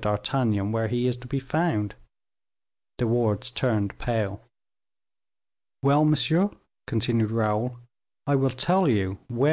d'Artagnan 0.00 0.70
where 0.70 0.86
he 0.86 1.08
is 1.08 1.16
to 1.16 1.26
be 1.26 1.40
found." 1.40 1.96
De 2.98 3.04
Wardes 3.08 3.50
turned 3.50 3.98
pale. 3.98 4.40
"Well, 5.82 6.04
monsieur," 6.04 6.50
continued 6.86 7.32
Raoul, 7.32 7.80
"I 8.24 8.36
will 8.36 8.50
tell 8.50 8.88
you 8.88 9.18
where 9.26 9.46
M. 9.46 9.46